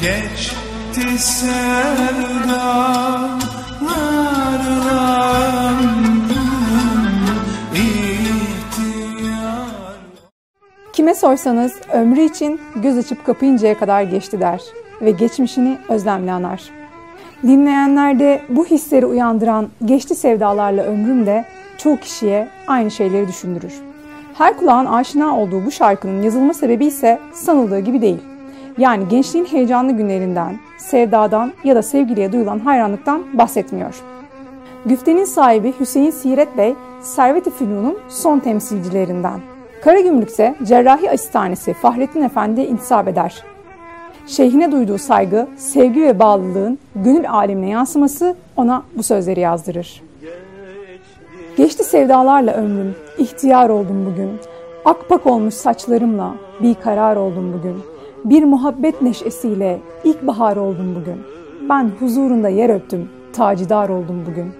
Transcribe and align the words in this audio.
geçti 0.00 1.18
sevdalarla 1.18 1.80
ihtiyar 7.74 8.60
Kime 10.92 11.14
sorsanız 11.14 11.72
ömrü 11.92 12.20
için 12.20 12.60
göz 12.76 12.98
açıp 12.98 13.26
kapayıncaya 13.26 13.78
kadar 13.78 14.02
geçti 14.02 14.40
der 14.40 14.60
ve 15.00 15.10
geçmişini 15.10 15.78
özlemle 15.88 16.32
anar. 16.32 16.62
Dinleyenlerde 17.42 18.42
bu 18.48 18.66
hisleri 18.66 19.06
uyandıran 19.06 19.68
geçti 19.84 20.14
sevdalarla 20.14 20.82
ömrüm 20.82 21.26
de 21.26 21.44
çoğu 21.78 21.96
kişiye 21.96 22.48
aynı 22.66 22.90
şeyleri 22.90 23.28
düşündürür. 23.28 23.74
Her 24.34 24.56
kulağın 24.56 24.86
aşina 24.86 25.38
olduğu 25.38 25.66
bu 25.66 25.70
şarkının 25.70 26.22
yazılma 26.22 26.54
sebebi 26.54 26.86
ise 26.86 27.18
sanıldığı 27.32 27.80
gibi 27.80 28.02
değil. 28.02 28.29
Yani 28.80 29.08
gençliğin 29.08 29.44
heyecanlı 29.44 29.92
günlerinden, 29.92 30.58
sevdadan 30.78 31.52
ya 31.64 31.76
da 31.76 31.82
sevgiliye 31.82 32.32
duyulan 32.32 32.58
hayranlıktan 32.58 33.38
bahsetmiyor. 33.38 33.94
Güftenin 34.86 35.24
sahibi 35.24 35.74
Hüseyin 35.80 36.10
Siret 36.10 36.56
Bey, 36.56 36.74
Servet-i 37.00 37.50
Fünun'un 37.50 37.98
son 38.08 38.38
temsilcilerinden. 38.38 39.40
Karagümrük'te 39.84 40.54
Cerrahi 40.64 41.10
Asistanesi 41.10 41.72
Fahrettin 41.72 42.22
Efendi'ye 42.22 42.66
intisap 42.66 43.08
eder. 43.08 43.44
Şeyhine 44.26 44.72
duyduğu 44.72 44.98
saygı, 44.98 45.46
sevgi 45.56 46.02
ve 46.02 46.18
bağlılığın 46.18 46.78
gönül 46.94 47.30
alemine 47.30 47.68
yansıması 47.68 48.36
ona 48.56 48.82
bu 48.96 49.02
sözleri 49.02 49.40
yazdırır. 49.40 50.02
Geçti 51.56 51.84
sevdalarla 51.84 52.52
ömrüm, 52.52 52.94
ihtiyar 53.18 53.68
oldum 53.68 54.06
bugün. 54.06 54.30
Akpak 54.84 55.26
olmuş 55.26 55.54
saçlarımla 55.54 56.34
bir 56.62 56.74
karar 56.74 57.16
oldum 57.16 57.52
bugün. 57.58 57.89
Bir 58.24 58.44
muhabbet 58.44 59.02
neşesiyle 59.02 59.80
ilkbahar 60.04 60.56
oldum 60.56 60.94
bugün. 61.00 61.20
Ben 61.68 61.90
huzurunda 62.00 62.48
yer 62.48 62.70
öptüm, 62.70 63.08
tacidar 63.32 63.88
oldum 63.88 64.24
bugün. 64.30 64.52